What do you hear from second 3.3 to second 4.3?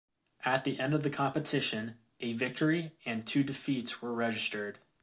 defeats were